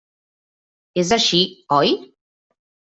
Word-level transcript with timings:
És 1.03 1.13
així, 1.19 1.43
oi? 1.81 1.95